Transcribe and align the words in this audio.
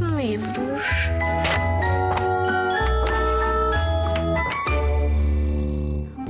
medos. 0.00 0.84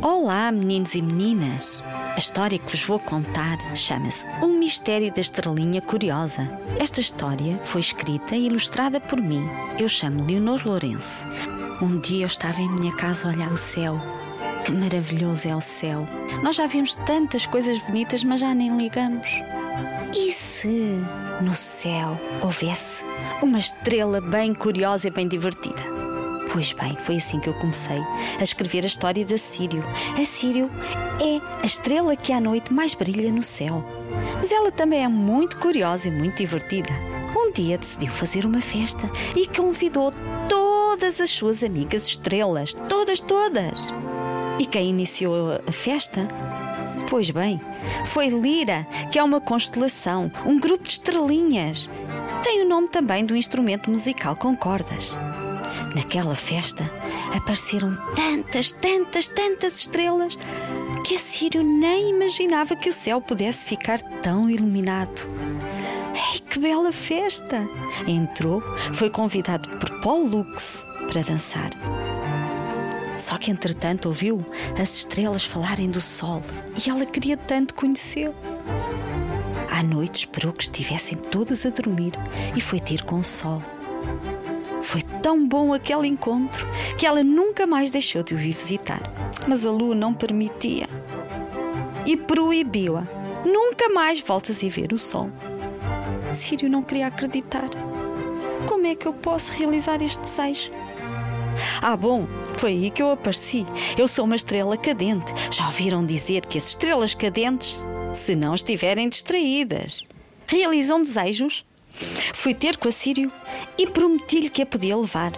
Olá, 0.02 0.50
meninos 0.52 0.94
e 0.94 1.02
meninas! 1.02 1.82
A 2.14 2.18
história 2.18 2.58
que 2.58 2.70
vos 2.70 2.84
vou 2.84 2.98
contar 2.98 3.58
chama-se 3.76 4.24
O 4.42 4.48
Mistério 4.48 5.12
da 5.12 5.20
Estrelinha 5.20 5.80
Curiosa. 5.80 6.48
Esta 6.78 7.00
história 7.00 7.58
foi 7.62 7.80
escrita 7.80 8.34
e 8.34 8.46
ilustrada 8.46 9.00
por 9.00 9.20
mim. 9.20 9.46
Eu 9.78 9.88
chamo 9.88 10.24
Leonor 10.24 10.60
Lourenço. 10.66 11.26
Um 11.80 12.00
dia 12.00 12.24
eu 12.24 12.26
estava 12.26 12.60
em 12.60 12.68
minha 12.68 12.92
casa 12.96 13.28
a 13.28 13.32
olhar 13.32 13.52
o 13.52 13.56
céu. 13.56 14.00
Que 14.64 14.72
maravilhoso 14.72 15.46
é 15.48 15.54
o 15.54 15.60
céu! 15.60 16.06
Nós 16.42 16.56
já 16.56 16.66
vimos 16.66 16.94
tantas 16.94 17.46
coisas 17.46 17.78
bonitas, 17.80 18.24
mas 18.24 18.40
já 18.40 18.54
nem 18.54 18.76
ligamos. 18.76 19.28
E 20.14 20.32
se 20.32 21.04
no 21.40 21.54
céu 21.54 22.18
houvesse 22.42 23.04
uma 23.42 23.58
estrela 23.58 24.20
bem 24.20 24.54
curiosa 24.54 25.08
e 25.08 25.10
bem 25.10 25.28
divertida? 25.28 25.82
Pois 26.50 26.72
bem, 26.72 26.96
foi 26.96 27.16
assim 27.16 27.38
que 27.40 27.48
eu 27.48 27.54
comecei 27.54 27.98
a 28.38 28.42
escrever 28.42 28.84
a 28.84 28.86
história 28.86 29.26
Sírio. 29.38 29.84
A 30.20 30.24
Sírio 30.24 30.70
é 31.20 31.62
a 31.62 31.66
estrela 31.66 32.16
que 32.16 32.32
à 32.32 32.40
noite 32.40 32.72
mais 32.72 32.94
brilha 32.94 33.30
no 33.30 33.42
céu. 33.42 33.84
Mas 34.38 34.50
ela 34.50 34.72
também 34.72 35.04
é 35.04 35.08
muito 35.08 35.58
curiosa 35.58 36.08
e 36.08 36.10
muito 36.10 36.38
divertida. 36.38 36.90
Um 37.36 37.52
dia 37.52 37.76
decidiu 37.76 38.10
fazer 38.10 38.46
uma 38.46 38.62
festa 38.62 39.10
e 39.36 39.46
convidou 39.46 40.12
todas 40.48 41.20
as 41.20 41.30
suas 41.30 41.62
amigas 41.62 42.06
estrelas. 42.06 42.72
Todas, 42.72 43.20
todas! 43.20 43.78
E 44.58 44.64
quem 44.64 44.88
iniciou 44.88 45.52
a 45.66 45.72
festa? 45.72 46.26
Pois 47.08 47.30
bem, 47.30 47.60
foi 48.06 48.28
Lira, 48.28 48.86
que 49.10 49.18
é 49.18 49.24
uma 49.24 49.40
constelação, 49.40 50.30
um 50.44 50.60
grupo 50.60 50.84
de 50.84 50.90
estrelinhas. 50.90 51.88
Tem 52.42 52.62
o 52.62 52.68
nome 52.68 52.88
também 52.88 53.24
do 53.24 53.36
instrumento 53.36 53.90
musical 53.90 54.36
com 54.36 54.54
cordas. 54.54 55.16
Naquela 55.94 56.36
festa 56.36 56.84
apareceram 57.34 57.96
tantas, 58.14 58.72
tantas, 58.72 59.26
tantas 59.26 59.78
estrelas 59.78 60.36
que 61.06 61.14
a 61.14 61.18
Sírio 61.18 61.62
nem 61.62 62.10
imaginava 62.10 62.76
que 62.76 62.90
o 62.90 62.92
céu 62.92 63.20
pudesse 63.20 63.64
ficar 63.64 64.00
tão 64.00 64.50
iluminado. 64.50 65.28
Ei, 66.14 66.40
que 66.40 66.58
bela 66.58 66.92
festa! 66.92 67.66
Entrou, 68.06 68.62
foi 68.92 69.08
convidado 69.08 69.68
por 69.78 70.00
Paul 70.00 70.26
Lux 70.26 70.84
para 71.10 71.22
dançar. 71.22 71.70
Só 73.18 73.36
que 73.36 73.50
entretanto 73.50 74.06
ouviu 74.06 74.44
as 74.80 74.98
estrelas 74.98 75.44
falarem 75.44 75.90
do 75.90 76.00
sol 76.00 76.40
e 76.84 76.88
ela 76.88 77.04
queria 77.04 77.36
tanto 77.36 77.74
conhecê-lo. 77.74 78.34
À 79.70 79.82
noite 79.82 80.20
esperou 80.20 80.52
que 80.52 80.62
estivessem 80.62 81.18
todas 81.18 81.66
a 81.66 81.70
dormir 81.70 82.12
e 82.56 82.60
foi 82.60 82.80
ter 82.80 83.02
com 83.02 83.18
o 83.18 83.24
sol. 83.24 83.62
Foi 84.82 85.02
tão 85.20 85.46
bom 85.46 85.74
aquele 85.74 86.06
encontro 86.06 86.66
que 86.96 87.06
ela 87.06 87.22
nunca 87.22 87.66
mais 87.66 87.90
deixou 87.90 88.22
de 88.22 88.34
o 88.34 88.38
ir 88.38 88.52
visitar. 88.52 89.02
Mas 89.46 89.66
a 89.66 89.70
lua 89.70 89.94
não 89.94 90.14
permitia. 90.14 90.86
E 92.06 92.16
proibiu-a. 92.16 93.06
Nunca 93.44 93.88
mais 93.90 94.20
voltas 94.20 94.62
a 94.64 94.68
ver 94.68 94.92
o 94.92 94.98
sol. 94.98 95.30
Sírio 96.32 96.68
não 96.68 96.82
queria 96.82 97.08
acreditar. 97.08 97.68
Como 98.66 98.86
é 98.86 98.94
que 98.94 99.06
eu 99.06 99.12
posso 99.12 99.52
realizar 99.52 100.02
este 100.02 100.20
desejo? 100.20 100.70
Ah, 101.80 101.96
bom, 101.96 102.26
foi 102.56 102.70
aí 102.72 102.90
que 102.90 103.02
eu 103.02 103.10
apareci. 103.10 103.66
Eu 103.96 104.08
sou 104.08 104.24
uma 104.24 104.36
estrela 104.36 104.76
cadente. 104.76 105.32
Já 105.50 105.66
ouviram 105.66 106.04
dizer 106.04 106.46
que 106.46 106.58
as 106.58 106.68
estrelas 106.68 107.14
cadentes, 107.14 107.76
se 108.14 108.34
não 108.34 108.54
estiverem 108.54 109.08
distraídas, 109.08 110.04
realizam 110.46 111.02
desejos? 111.02 111.64
Fui 112.34 112.54
ter 112.54 112.76
com 112.76 112.88
a 112.88 112.92
Sírio 112.92 113.30
e 113.76 113.86
prometi-lhe 113.86 114.50
que 114.50 114.62
a 114.62 114.66
podia 114.66 114.96
levar. 114.96 115.32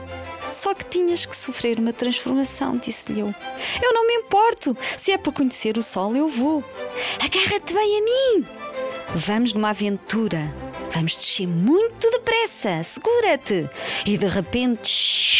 Só 0.51 0.75
que 0.75 0.85
tinhas 0.85 1.25
que 1.25 1.37
sofrer 1.37 1.79
uma 1.79 1.93
transformação, 1.93 2.77
disse-lhe 2.77 3.20
eu. 3.20 3.35
Eu 3.80 3.95
não 3.95 4.07
me 4.07 4.14
importo. 4.14 4.77
Se 4.98 5.13
é 5.13 5.19
para 5.19 5.33
conhecer 5.33 5.79
o 5.79 5.83
sol, 5.83 6.14
eu 6.17 6.29
vou. 6.29 6.64
Agarra-te 7.20 7.73
bem 7.73 7.98
a 7.98 8.05
mim. 8.05 8.47
Vamos 9.14 9.53
numa 9.55 9.70
aventura. 9.70 10.55
Vamos 10.91 11.17
descer 11.17 11.47
muito 11.47 12.11
depressa. 12.11 12.83
Segura-te. 12.83 13.70
E 14.05 14.19
de 14.19 14.27
repente, 14.27 15.39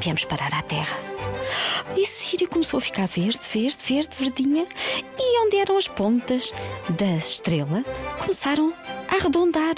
viemos 0.00 0.24
parar 0.24 0.52
à 0.54 0.62
terra. 0.62 0.98
E 1.96 2.06
Sírio 2.06 2.48
começou 2.48 2.78
a 2.78 2.80
ficar 2.80 3.06
verde, 3.06 3.40
verde, 3.52 3.78
verde, 3.84 4.16
verdinha. 4.18 4.66
E 5.18 5.46
onde 5.46 5.56
eram 5.56 5.76
as 5.76 5.88
pontas 5.88 6.52
da 6.90 7.16
estrela, 7.16 7.84
começaram 8.18 8.72
a 9.08 9.16
arredondar 9.16 9.76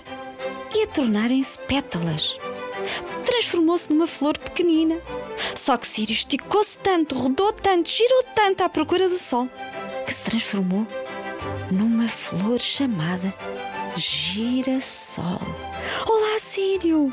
e 0.75 0.83
a 0.83 0.87
tornarem-se 0.87 1.59
pétalas. 1.61 2.39
Transformou-se 3.25 3.91
numa 3.91 4.07
flor 4.07 4.37
pequenina. 4.39 5.01
Só 5.55 5.77
que 5.77 5.87
Sírio 5.87 6.13
esticou-se 6.13 6.79
tanto, 6.79 7.15
rodou 7.15 7.53
tanto, 7.53 7.89
girou 7.89 8.23
tanto 8.35 8.63
à 8.63 8.69
procura 8.69 9.09
do 9.09 9.19
sol, 9.19 9.49
que 10.07 10.13
se 10.13 10.23
transformou 10.23 10.87
numa 11.71 12.09
flor 12.09 12.61
chamada 12.61 13.35
girassol. 13.97 15.41
Olá, 16.07 16.39
Sírio! 16.39 17.13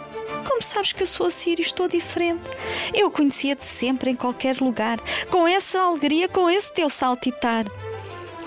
Como 0.49 0.63
sabes 0.63 0.91
que 0.91 1.03
eu 1.03 1.07
sou 1.07 1.27
a 1.27 1.31
Sírio, 1.31 1.61
estou 1.61 1.87
diferente. 1.87 2.41
Eu 2.91 3.11
conhecia-te 3.11 3.63
sempre 3.63 4.09
em 4.09 4.15
qualquer 4.15 4.59
lugar, 4.59 4.99
com 5.29 5.47
essa 5.47 5.79
alegria, 5.79 6.27
com 6.27 6.49
esse 6.49 6.73
teu 6.73 6.89
saltitar. 6.89 7.65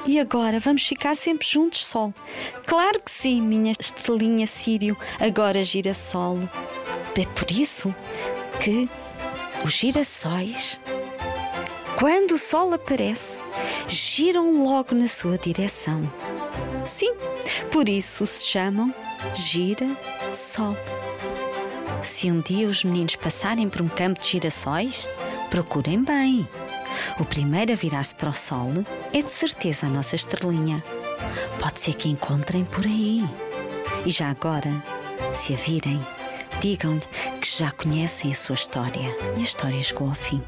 E 0.04 0.18
agora 0.18 0.58
vamos 0.58 0.84
ficar 0.84 1.14
sempre 1.14 1.46
juntos, 1.46 1.86
Sol? 1.86 2.12
Claro 2.66 3.00
que 3.00 3.10
sim, 3.10 3.40
minha 3.40 3.72
estrelinha 3.78 4.48
Sírio, 4.48 4.96
agora 5.20 5.62
girassol. 5.62 6.40
É 7.16 7.24
por 7.24 7.48
isso 7.52 7.94
que 8.58 8.88
os 9.64 9.72
girassóis, 9.72 10.80
quando 11.96 12.32
o 12.32 12.38
Sol 12.38 12.74
aparece, 12.74 13.38
giram 13.86 14.64
logo 14.64 14.92
na 14.92 15.06
sua 15.06 15.38
direção. 15.38 16.12
Sim, 16.84 17.14
por 17.70 17.88
isso 17.88 18.26
se 18.26 18.44
chamam 18.44 18.92
gira-sol. 19.34 20.76
Se 22.02 22.30
um 22.30 22.40
dia 22.40 22.66
os 22.66 22.82
meninos 22.82 23.14
passarem 23.14 23.68
por 23.68 23.80
um 23.80 23.88
campo 23.88 24.20
de 24.20 24.28
girassóis, 24.28 25.06
procurem 25.50 26.02
bem. 26.02 26.48
O 27.18 27.24
primeiro 27.24 27.72
a 27.72 27.76
virar-se 27.76 28.14
para 28.14 28.30
o 28.30 28.34
sol 28.34 28.70
é 29.12 29.22
de 29.22 29.30
certeza 29.30 29.86
a 29.86 29.88
nossa 29.88 30.16
estrelinha. 30.16 30.82
Pode 31.60 31.80
ser 31.80 31.94
que 31.94 32.08
encontrem 32.08 32.64
por 32.64 32.84
aí. 32.84 33.22
E 34.04 34.10
já 34.10 34.30
agora, 34.30 34.70
se 35.32 35.54
a 35.54 35.56
virem, 35.56 36.04
digam-lhe 36.60 37.00
que 37.40 37.58
já 37.58 37.70
conhecem 37.70 38.32
a 38.32 38.34
sua 38.34 38.56
história 38.56 39.16
e 39.36 39.40
a 39.40 39.44
história 39.44 39.80
chegou 39.82 40.08
ao 40.08 40.14
fim. 40.14 40.42